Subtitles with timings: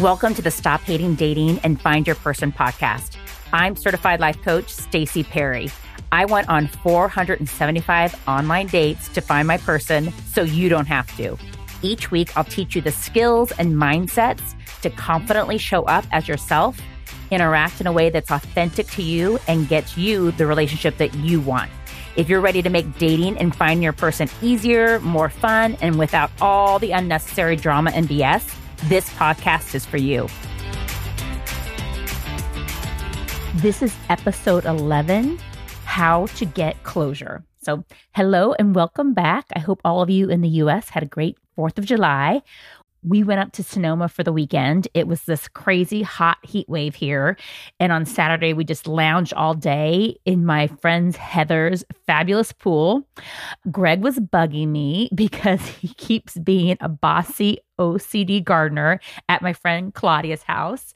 [0.00, 3.16] Welcome to the Stop Hating Dating and Find Your Person podcast.
[3.52, 5.70] I'm certified life coach Stacy Perry.
[6.12, 11.36] I went on 475 online dates to find my person so you don't have to.
[11.82, 16.80] Each week, I'll teach you the skills and mindsets to confidently show up as yourself,
[17.32, 21.40] interact in a way that's authentic to you, and gets you the relationship that you
[21.40, 21.70] want.
[22.18, 26.32] If you're ready to make dating and finding your person easier, more fun, and without
[26.40, 28.56] all the unnecessary drama and BS,
[28.88, 30.26] this podcast is for you.
[33.62, 35.38] This is episode 11
[35.84, 37.44] How to Get Closure.
[37.62, 37.84] So,
[38.16, 39.46] hello and welcome back.
[39.54, 42.42] I hope all of you in the US had a great 4th of July
[43.08, 44.86] we went up to Sonoma for the weekend.
[44.92, 47.36] It was this crazy hot heat wave here.
[47.80, 53.08] And on Saturday, we just lounged all day in my friend's Heather's fabulous pool.
[53.70, 59.94] Greg was bugging me because he keeps being a bossy OCD gardener at my friend
[59.94, 60.94] Claudia's house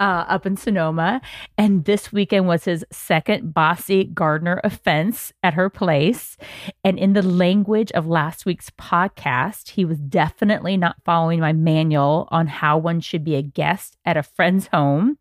[0.00, 1.20] uh, up in Sonoma.
[1.56, 6.36] And this weekend was his second bossy gardener offense at her place.
[6.82, 12.28] And in the language of last week's podcast, he was definitely not following my manual
[12.30, 15.18] on how one should be a guest at a friend's home.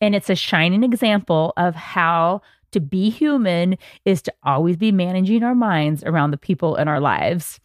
[0.00, 2.40] And it's a shining example of how
[2.72, 7.00] to be human is to always be managing our minds around the people in our
[7.00, 7.60] lives.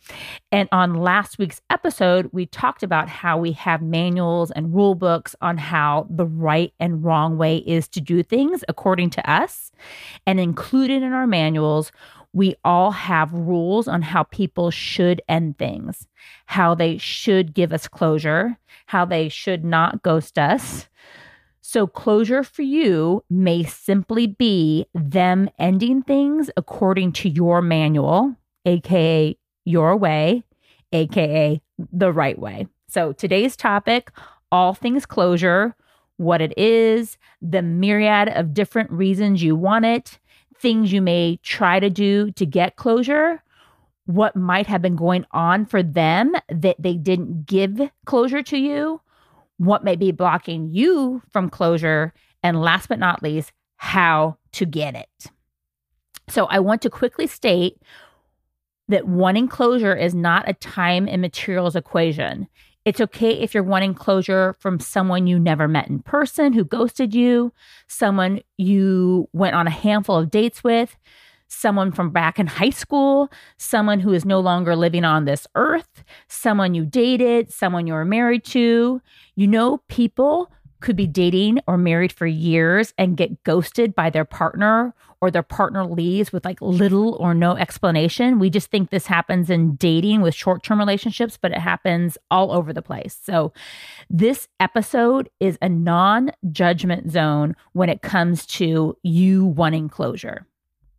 [0.51, 5.35] And on last week's episode, we talked about how we have manuals and rule books
[5.41, 9.71] on how the right and wrong way is to do things according to us.
[10.25, 11.91] And included in our manuals,
[12.33, 16.05] we all have rules on how people should end things,
[16.47, 20.89] how they should give us closure, how they should not ghost us
[21.75, 29.37] so, closure for you may simply be them ending things according to your manual, AKA
[29.65, 30.45] your way,
[30.93, 32.67] AKA the right way.
[32.87, 34.11] So, today's topic
[34.53, 35.75] all things closure,
[36.15, 40.17] what it is, the myriad of different reasons you want it,
[40.57, 43.43] things you may try to do to get closure,
[44.05, 49.01] what might have been going on for them that they didn't give closure to you
[49.57, 54.95] what may be blocking you from closure, and last but not least, how to get
[54.95, 55.31] it.
[56.27, 57.77] So, I want to quickly state
[58.87, 62.47] that wanting closure is not a time and materials equation.
[62.83, 67.15] It's okay if you're wanting closure from someone you never met in person who ghosted
[67.15, 67.51] you,
[67.87, 70.95] someone you went on a handful of dates with,
[71.55, 76.03] someone from back in high school, someone who is no longer living on this earth,
[76.27, 79.01] someone you dated, someone you were married to.
[79.35, 80.51] You know, people
[80.81, 85.41] could be dating or married for years and get ghosted by their partner or their
[85.41, 88.37] partner leaves with like little or no explanation.
[88.37, 92.51] We just think this happens in dating with short term relationships, but it happens all
[92.51, 93.17] over the place.
[93.23, 93.51] So,
[94.09, 100.45] this episode is a non judgment zone when it comes to you wanting closure.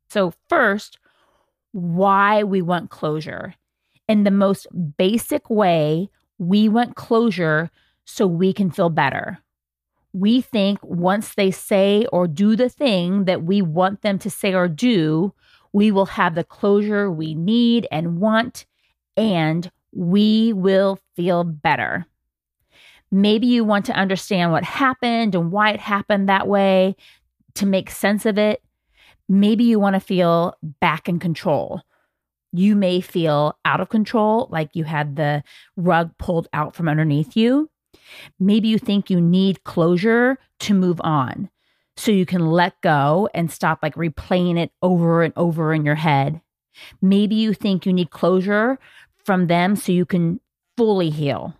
[0.08, 0.98] So, first,
[1.72, 3.54] why we want closure.
[4.08, 6.08] In the most basic way,
[6.38, 7.70] we want closure
[8.04, 9.38] so we can feel better.
[10.12, 14.54] We think once they say or do the thing that we want them to say
[14.54, 15.34] or do,
[15.72, 18.64] we will have the closure we need and want,
[19.16, 22.06] and we will feel better.
[23.10, 26.96] Maybe you want to understand what happened and why it happened that way
[27.54, 28.62] to make sense of it.
[29.28, 31.82] Maybe you want to feel back in control.
[32.52, 35.42] You may feel out of control, like you had the
[35.76, 37.70] rug pulled out from underneath you.
[38.38, 41.50] Maybe you think you need closure to move on
[41.96, 45.94] so you can let go and stop like replaying it over and over in your
[45.96, 46.40] head.
[47.00, 48.78] Maybe you think you need closure
[49.24, 50.40] from them so you can
[50.76, 51.54] fully heal.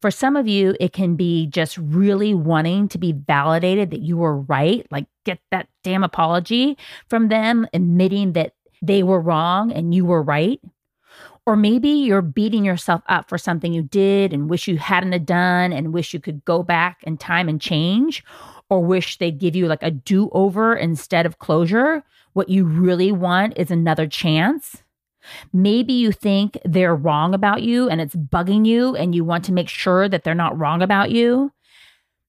[0.00, 4.16] For some of you, it can be just really wanting to be validated that you
[4.16, 6.78] were right, like get that damn apology
[7.08, 10.60] from them, admitting that they were wrong and you were right.
[11.46, 15.72] Or maybe you're beating yourself up for something you did and wish you hadn't done
[15.72, 18.22] and wish you could go back in time and change,
[18.70, 22.04] or wish they'd give you like a do over instead of closure.
[22.34, 24.82] What you really want is another chance.
[25.52, 29.52] Maybe you think they're wrong about you and it's bugging you, and you want to
[29.52, 31.52] make sure that they're not wrong about you.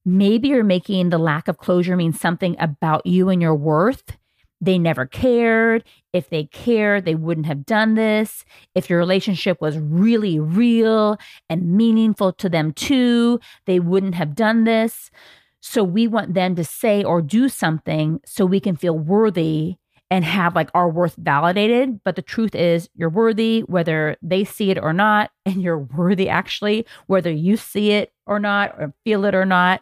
[0.06, 4.18] Maybe you're making the lack of closure mean something about you and your worth.
[4.62, 5.84] They never cared.
[6.12, 8.44] If they cared, they wouldn't have done this.
[8.76, 11.18] If your relationship was really real
[11.50, 15.12] and meaningful to them too, they wouldn't have done this.
[15.62, 19.78] So we want them to say or do something so we can feel worthy
[20.12, 22.04] and have like our worth validated.
[22.04, 25.32] But the truth is, you're worthy whether they see it or not.
[25.46, 29.82] And you're worthy actually, whether you see it or not, or feel it or not.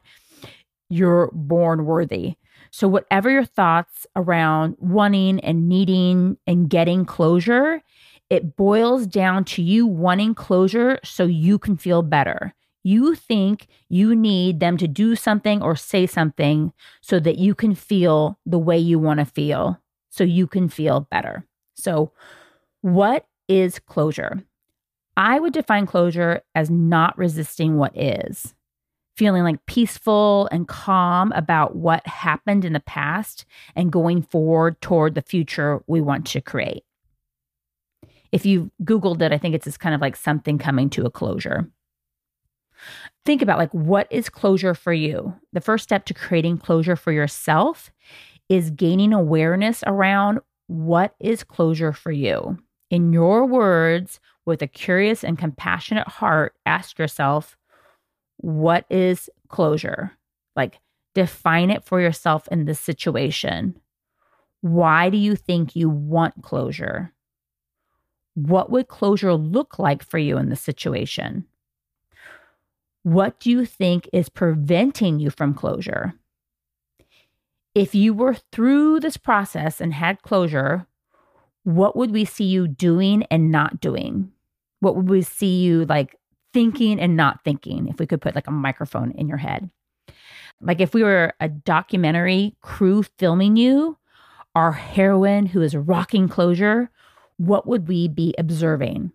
[0.89, 2.35] You're born worthy.
[2.71, 7.81] So, whatever your thoughts around wanting and needing and getting closure,
[8.29, 12.53] it boils down to you wanting closure so you can feel better.
[12.83, 16.71] You think you need them to do something or say something
[17.01, 19.81] so that you can feel the way you want to feel,
[20.17, 21.45] so you can feel better.
[21.75, 22.11] So,
[22.81, 24.43] what is closure?
[25.15, 28.53] I would define closure as not resisting what is,
[29.15, 35.15] feeling like peaceful and calm about what happened in the past and going forward toward
[35.15, 36.83] the future we want to create.
[38.31, 41.11] If you Googled it, I think it's just kind of like something coming to a
[41.11, 41.71] closure
[43.25, 47.11] think about like what is closure for you the first step to creating closure for
[47.11, 47.91] yourself
[48.49, 52.57] is gaining awareness around what is closure for you.
[52.89, 57.57] In your words with a curious and compassionate heart ask yourself
[58.37, 60.11] what is closure?
[60.55, 60.79] Like
[61.15, 63.79] define it for yourself in this situation.
[64.61, 67.13] Why do you think you want closure?
[68.35, 71.45] What would closure look like for you in this situation?
[73.03, 76.13] What do you think is preventing you from closure?
[77.77, 80.87] If you were through this process and had closure,
[81.63, 84.31] what would we see you doing and not doing?
[84.79, 86.15] What would we see you like
[86.53, 89.69] thinking and not thinking if we could put like a microphone in your head?
[90.59, 93.99] Like if we were a documentary crew filming you,
[94.55, 96.89] our heroine who is rocking closure,
[97.37, 99.11] what would we be observing?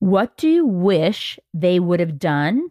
[0.00, 2.70] What do you wish they would have done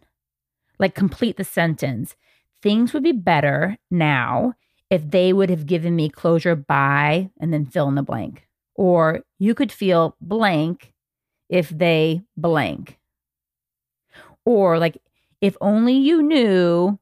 [0.78, 2.14] like complete the sentence.
[2.62, 4.54] Things would be better now
[4.90, 8.46] if they would have given me closure by and then fill in the blank.
[8.74, 10.92] Or you could feel blank
[11.48, 12.98] if they blank.
[14.44, 14.98] Or like
[15.40, 16.98] if only you knew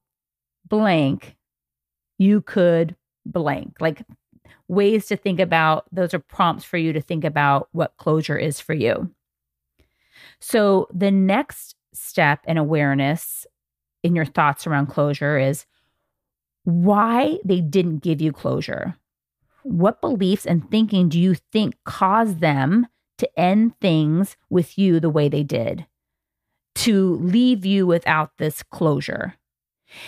[0.66, 1.36] blank,
[2.18, 3.76] you could blank.
[3.80, 4.02] Like
[4.68, 8.58] ways to think about those are prompts for you to think about what closure is
[8.58, 9.10] for you.
[10.40, 13.46] So the next step in awareness
[14.02, 15.66] in your thoughts around closure is
[16.66, 18.96] why they didn't give you closure.
[19.62, 25.08] What beliefs and thinking do you think caused them to end things with you the
[25.08, 25.86] way they did?
[26.76, 29.34] To leave you without this closure.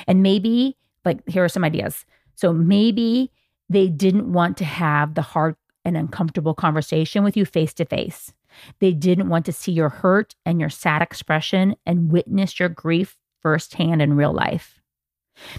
[0.09, 2.05] And maybe, like, here are some ideas.
[2.35, 3.31] So maybe
[3.69, 8.33] they didn't want to have the hard and uncomfortable conversation with you face to face.
[8.81, 13.17] They didn't want to see your hurt and your sad expression and witness your grief
[13.41, 14.78] firsthand in real life.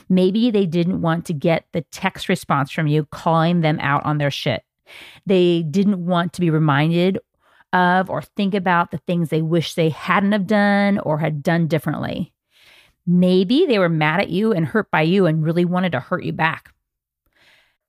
[0.10, 4.18] Maybe they didn't want to get the text response from you calling them out on
[4.18, 4.64] their shit.
[5.26, 7.20] They didn't want to be reminded
[7.74, 11.68] of or think about the things they wish they hadn't have done or had done
[11.68, 12.34] differently.
[13.06, 16.24] Maybe they were mad at you and hurt by you and really wanted to hurt
[16.24, 16.74] you back.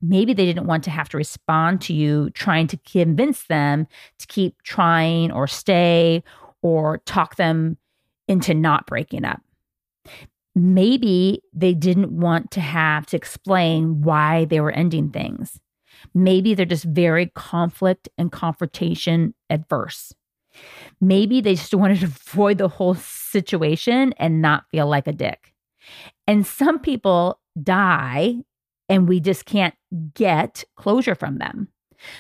[0.02, 3.86] Maybe they didn't want to have to respond to you trying to convince them
[4.18, 6.22] to keep trying or stay
[6.62, 7.76] or talk them
[8.26, 9.42] into not breaking up
[10.54, 15.60] maybe they didn't want to have to explain why they were ending things.
[16.14, 20.12] Maybe they're just very conflict and confrontation adverse.
[21.00, 25.52] Maybe they just wanted to avoid the whole situation and not feel like a dick.
[26.26, 28.36] And some people die
[28.88, 29.74] and we just can't
[30.14, 31.68] get closure from them.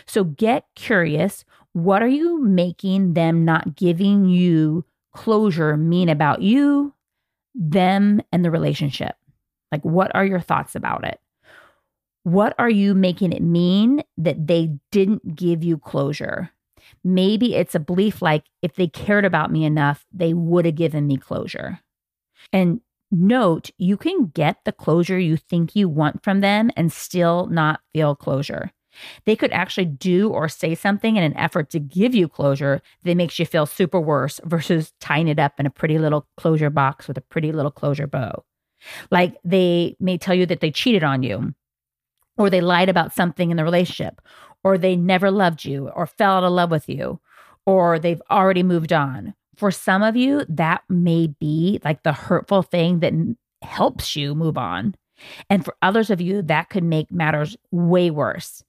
[0.06, 1.44] So get curious.
[1.72, 6.94] What are you making them not giving you closure mean about you,
[7.54, 9.16] them and the relationship.
[9.72, 11.20] Like, what are your thoughts about it?
[12.22, 16.50] What are you making it mean that they didn't give you closure?
[17.02, 21.06] Maybe it's a belief like if they cared about me enough, they would have given
[21.06, 21.80] me closure.
[22.52, 22.80] And
[23.10, 27.80] note, you can get the closure you think you want from them and still not
[27.94, 28.72] feel closure.
[29.24, 33.16] They could actually do or say something in an effort to give you closure that
[33.16, 37.08] makes you feel super worse versus tying it up in a pretty little closure box
[37.08, 38.44] with a pretty little closure bow.
[39.10, 41.54] Like they may tell you that they cheated on you,
[42.38, 44.20] or they lied about something in the relationship,
[44.64, 47.20] or they never loved you, or fell out of love with you,
[47.66, 49.34] or they've already moved on.
[49.56, 53.12] For some of you, that may be like the hurtful thing that
[53.60, 54.94] helps you move on.
[55.50, 58.64] And for others of you, that could make matters way worse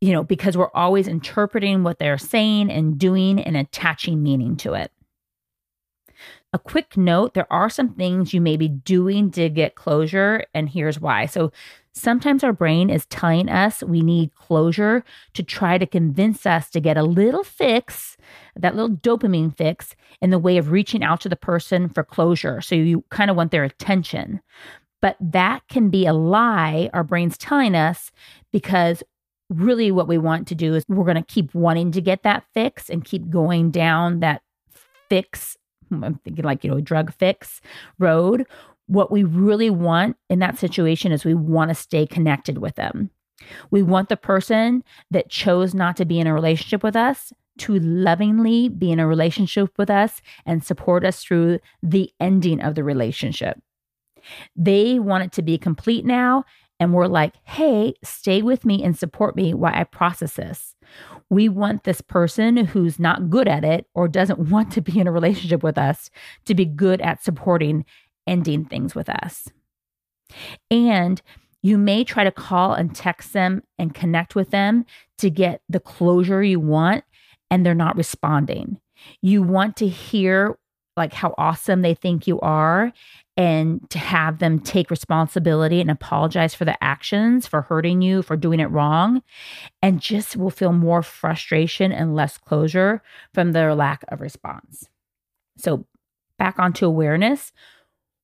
[0.00, 4.74] you know, because we're always interpreting what they're saying and doing and attaching meaning to
[4.74, 4.90] it.
[6.52, 10.68] A quick note there are some things you may be doing to get closure, and
[10.68, 11.26] here's why.
[11.26, 11.52] So,
[11.92, 15.04] Sometimes our brain is telling us we need closure
[15.34, 18.16] to try to convince us to get a little fix,
[18.54, 22.60] that little dopamine fix, in the way of reaching out to the person for closure.
[22.60, 24.40] So you kind of want their attention.
[25.02, 28.12] But that can be a lie our brain's telling us
[28.52, 29.02] because
[29.50, 32.44] really what we want to do is we're going to keep wanting to get that
[32.54, 34.42] fix and keep going down that
[35.08, 35.56] fix
[35.90, 37.60] I'm thinking like, you know, drug fix
[37.98, 38.46] road.
[38.86, 43.10] What we really want in that situation is we want to stay connected with them.
[43.70, 47.78] We want the person that chose not to be in a relationship with us to
[47.78, 52.84] lovingly be in a relationship with us and support us through the ending of the
[52.84, 53.60] relationship.
[54.56, 56.44] They want it to be complete now.
[56.80, 60.74] And we're like, hey, stay with me and support me while I process this.
[61.28, 65.06] We want this person who's not good at it or doesn't want to be in
[65.06, 66.10] a relationship with us
[66.46, 67.84] to be good at supporting
[68.26, 69.48] ending things with us.
[70.70, 71.20] And
[71.62, 74.86] you may try to call and text them and connect with them
[75.18, 77.04] to get the closure you want,
[77.50, 78.80] and they're not responding.
[79.20, 80.56] You want to hear
[80.96, 82.92] like how awesome they think you are
[83.36, 88.36] and to have them take responsibility and apologize for the actions, for hurting you, for
[88.36, 89.22] doing it wrong,
[89.80, 94.88] and just will feel more frustration and less closure from their lack of response.
[95.56, 95.86] So,
[96.38, 97.52] back onto awareness.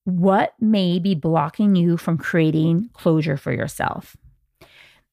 [0.05, 4.17] What may be blocking you from creating closure for yourself?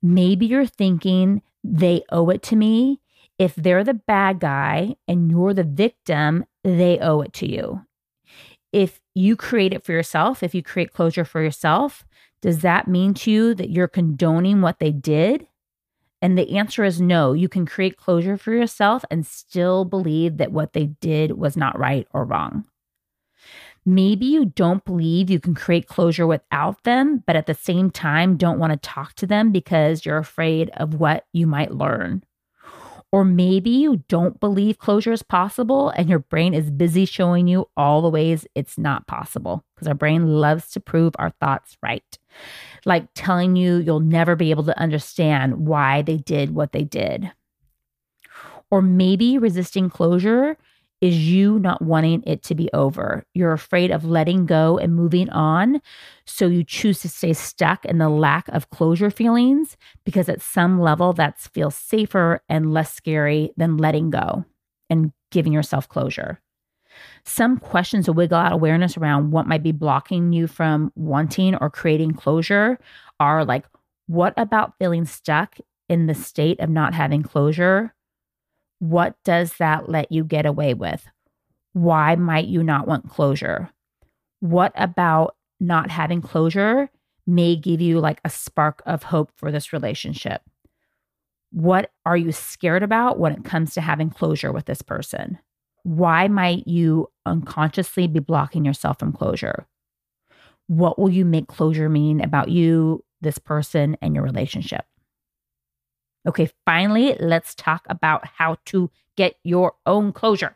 [0.02, 3.00] Maybe you're thinking they owe it to me.
[3.40, 7.86] If they're the bad guy and you're the victim, they owe it to you.
[8.72, 12.06] If you create it for yourself, if you create closure for yourself,
[12.42, 15.48] does that mean to you that you're condoning what they did?
[16.22, 17.34] And the answer is no.
[17.34, 21.78] You can create closure for yourself and still believe that what they did was not
[21.78, 22.66] right or wrong.
[23.86, 28.38] Maybe you don't believe you can create closure without them, but at the same time,
[28.38, 32.24] don't want to talk to them because you're afraid of what you might learn.
[33.14, 37.70] Or maybe you don't believe closure is possible and your brain is busy showing you
[37.78, 42.18] all the ways it's not possible because our brain loves to prove our thoughts right.
[42.86, 47.32] Like telling you you'll never be able to understand why they did what they did.
[48.72, 50.58] Or maybe resisting closure
[51.04, 53.26] is you not wanting it to be over.
[53.34, 55.82] You're afraid of letting go and moving on.
[56.26, 60.80] So you choose to stay stuck in the lack of closure feelings because at some
[60.80, 64.46] level that feels safer and less scary than letting go
[64.90, 66.40] and giving yourself closure.
[67.26, 71.70] Some questions to wiggle out awareness around what might be blocking you from wanting or
[71.70, 72.80] creating closure
[73.20, 73.66] are like,
[74.08, 75.58] what about feeling stuck
[75.90, 77.94] in the state of not having closure?
[78.84, 81.08] What does that let you get away with?
[81.72, 83.70] Why might you not want closure?
[84.42, 86.90] What about not having closure
[87.26, 90.42] may give you like a spark of hope for this relationship?
[91.52, 95.40] What are you scared about when it comes to having closure with this person?
[95.84, 99.66] Why might you unconsciously be blocking yourself from closure?
[100.68, 104.84] What will you make closure mean about you, this person, and your relationship?
[106.28, 110.56] Okay, finally, let's talk about how to get your own closure.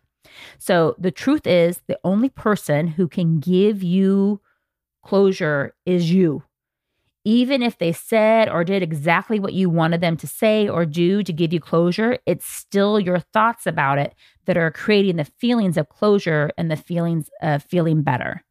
[0.58, 4.42] So, the truth is, the only person who can give you
[5.04, 6.44] closure is you.
[7.26, 11.24] Even if they said or did exactly what you wanted them to say or do
[11.24, 15.78] to give you closure, it's still your thoughts about it that are creating the feelings
[15.78, 18.44] of closure and the feelings of feeling better.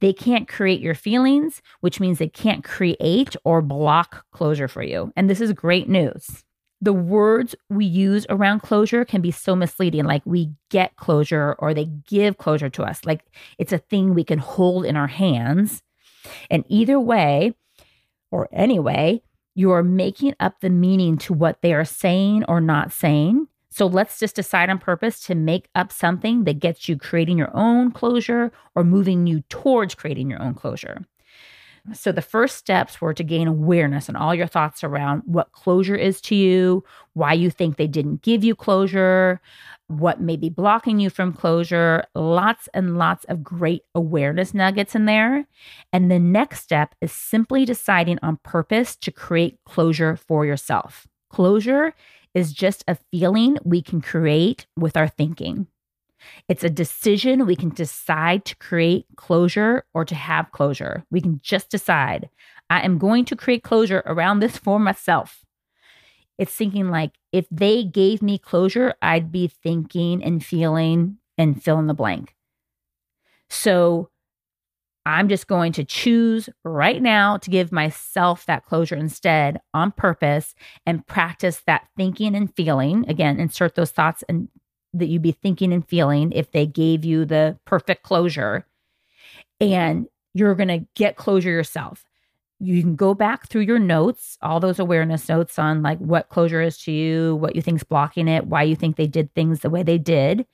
[0.00, 5.12] They can't create your feelings, which means they can't create or block closure for you.
[5.16, 6.44] And this is great news
[6.80, 10.04] the words we use around closure can be so misleading.
[10.04, 13.04] Like we get closure or they give closure to us.
[13.04, 13.24] Like
[13.58, 15.82] it's a thing we can hold in our hands.
[16.50, 17.54] And either way,
[18.30, 19.22] or anyway,
[19.54, 23.48] you're making up the meaning to what they are saying or not saying.
[23.70, 27.54] So let's just decide on purpose to make up something that gets you creating your
[27.54, 31.04] own closure or moving you towards creating your own closure.
[31.92, 35.94] So the first steps were to gain awareness and all your thoughts around what closure
[35.94, 39.40] is to you, why you think they didn't give you closure,
[39.86, 42.04] what may be blocking you from closure.
[42.14, 45.46] Lots and lots of great awareness nuggets in there.
[45.92, 51.06] And the next step is simply deciding on purpose to create closure for yourself.
[51.30, 51.94] Closure
[52.34, 55.66] is just a feeling we can create with our thinking.
[56.48, 61.04] It's a decision we can decide to create closure or to have closure.
[61.10, 62.28] We can just decide,
[62.70, 65.44] I am going to create closure around this for myself.
[66.38, 71.78] It's thinking like if they gave me closure, I'd be thinking and feeling and fill
[71.78, 72.34] in the blank.
[73.48, 74.10] So
[75.06, 80.54] I'm just going to choose right now to give myself that closure instead on purpose
[80.84, 83.08] and practice that thinking and feeling.
[83.08, 84.48] Again, insert those thoughts and
[84.98, 88.66] that you'd be thinking and feeling if they gave you the perfect closure.
[89.60, 92.04] And you're going to get closure yourself.
[92.58, 96.62] You can go back through your notes, all those awareness notes on like what closure
[96.62, 99.70] is to you, what you think's blocking it, why you think they did things the
[99.70, 100.46] way they did.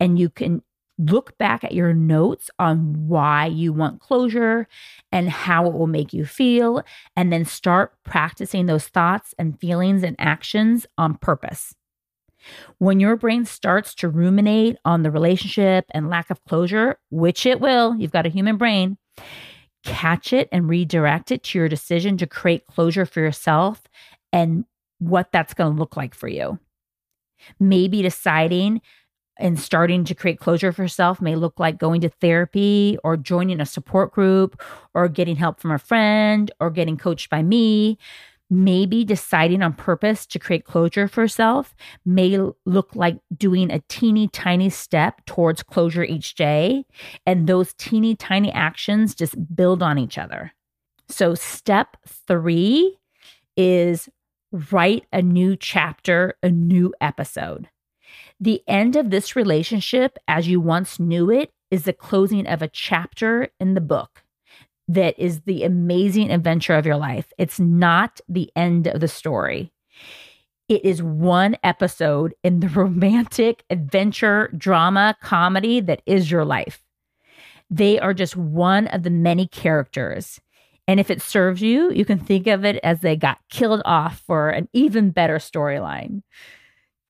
[0.00, 0.62] And you can
[0.98, 4.66] look back at your notes on why you want closure
[5.12, 6.82] and how it will make you feel,
[7.14, 11.74] and then start practicing those thoughts and feelings and actions on purpose.
[12.78, 17.60] When your brain starts to ruminate on the relationship and lack of closure, which it
[17.60, 18.98] will, you've got a human brain,
[19.84, 23.82] catch it and redirect it to your decision to create closure for yourself
[24.32, 24.64] and
[24.98, 26.58] what that's going to look like for you.
[27.60, 28.80] Maybe deciding
[29.38, 33.60] and starting to create closure for yourself may look like going to therapy or joining
[33.60, 34.60] a support group
[34.94, 37.98] or getting help from a friend or getting coached by me.
[38.48, 41.74] Maybe deciding on purpose to create closure for yourself
[42.04, 46.84] may look like doing a teeny tiny step towards closure each day.
[47.26, 50.52] And those teeny tiny actions just build on each other.
[51.08, 52.98] So, step three
[53.56, 54.08] is
[54.52, 57.68] write a new chapter, a new episode.
[58.40, 62.68] The end of this relationship, as you once knew it, is the closing of a
[62.68, 64.22] chapter in the book
[64.88, 67.32] that is the amazing adventure of your life.
[67.38, 69.72] It's not the end of the story.
[70.68, 76.82] It is one episode in the romantic adventure drama comedy that is your life.
[77.68, 80.40] They are just one of the many characters.
[80.88, 84.20] And if it serves you, you can think of it as they got killed off
[84.20, 86.22] for an even better storyline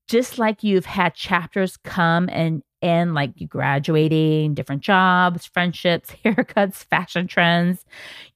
[0.08, 6.84] just like you've had chapters come and end, like you graduating, different jobs, friendships, haircuts,
[6.84, 7.84] fashion trends,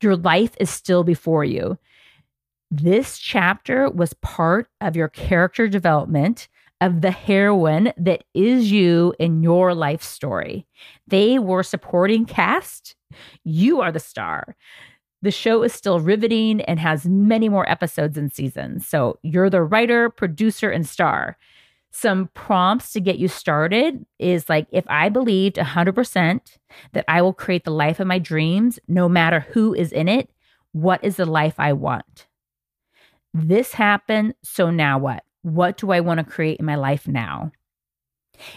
[0.00, 1.78] your life is still before you.
[2.71, 6.49] This chapter was part of your character development
[6.80, 10.66] of the heroine that is you in your life story.
[11.07, 12.95] They were supporting cast.
[13.45, 14.56] You are the star.
[15.23, 18.89] The show is still riveting and has many more episodes and seasons.
[18.89, 21.36] So you're the writer, producer, and star
[21.91, 26.41] some prompts to get you started is like if I believed 100%
[26.93, 30.31] that I will create the life of my dreams, no matter who is in it,
[30.73, 32.26] what is the life I want?
[33.35, 35.25] This happened, so now what?
[35.43, 37.50] What do I want to create in my life now?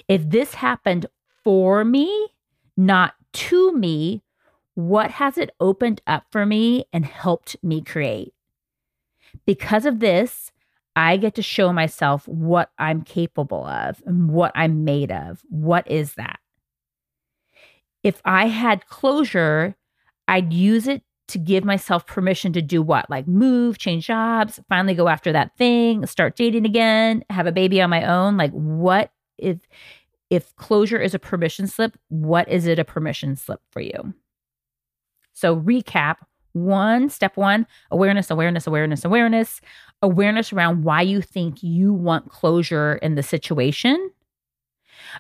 [0.08, 1.08] If this happened
[1.44, 2.30] for me,
[2.78, 4.24] not to me,
[4.76, 8.34] what has it opened up for me and helped me create?
[9.46, 10.52] Because of this,
[10.96, 15.42] I get to show myself what I'm capable of and what I'm made of.
[15.50, 16.40] What is that?
[18.04, 19.76] If I had closure,
[20.28, 23.10] I'd use it to give myself permission to do what?
[23.10, 27.82] Like move, change jobs, finally go after that thing, start dating again, have a baby
[27.82, 28.38] on my own.
[28.38, 29.60] Like what if
[30.30, 34.14] if closure is a permission slip, what is it a permission slip for you?
[35.34, 36.18] So recap,
[36.54, 39.62] one, step 1, awareness, awareness, awareness, awareness.
[40.02, 44.12] Awareness around why you think you want closure in the situation,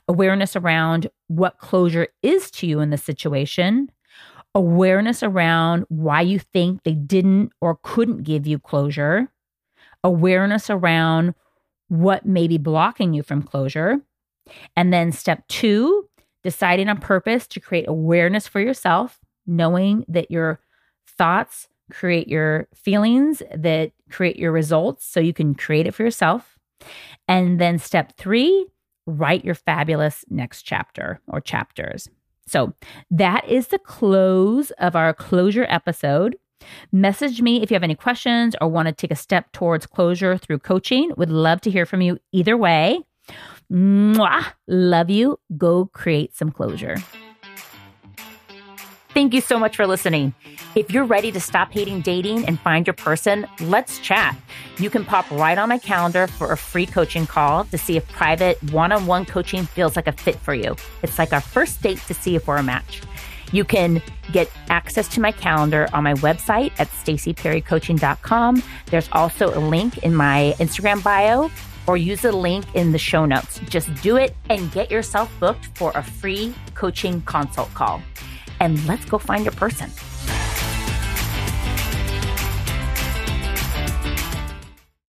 [0.08, 3.90] awareness around what closure is to you in the situation,
[4.54, 9.32] awareness around why you think they didn't or couldn't give you closure,
[10.04, 11.34] awareness around
[11.88, 14.02] what may be blocking you from closure.
[14.76, 16.10] And then step two,
[16.44, 20.60] deciding on purpose to create awareness for yourself, knowing that your
[21.08, 26.58] thoughts, create your feelings that create your results so you can create it for yourself.
[27.28, 28.68] And then step three,
[29.06, 32.10] write your fabulous next chapter or chapters.
[32.48, 32.74] So
[33.10, 36.38] that is the close of our closure episode.
[36.92, 40.38] Message me if you have any questions or want to take a step towards closure
[40.38, 41.12] through coaching.
[41.18, 43.00] Would love to hear from you either way.
[43.72, 44.46] Mwah!
[44.68, 45.40] Love you.
[45.58, 46.98] Go create some closure.
[49.24, 50.34] Thank you so much for listening.
[50.76, 54.36] If you're ready to stop hating dating and find your person, let's chat.
[54.80, 58.06] You can pop right on my calendar for a free coaching call to see if
[58.10, 60.76] private one on one coaching feels like a fit for you.
[61.04, 63.02] It's like our first date to see if we're a match.
[63.54, 64.02] You can
[64.34, 68.62] get access to my calendar on my website at stacyperrycoaching.com.
[68.88, 71.50] There's also a link in my Instagram bio
[71.88, 73.62] or use the link in the show notes.
[73.70, 78.02] Just do it and get yourself booked for a free coaching consult call
[78.64, 79.90] and let's go find your person.